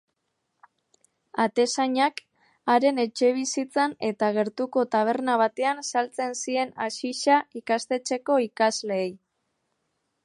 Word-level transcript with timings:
Atezainak 1.43 2.17
haren 2.75 3.01
etxebizitzan 3.03 3.93
eta 4.09 4.31
gertuko 4.39 4.87
taberna 4.97 5.35
batean 5.43 5.83
saltzen 5.91 6.35
zien 6.41 6.75
haxixa 6.87 7.37
ikastetxeko 7.63 8.41
ikasleei. 8.49 9.09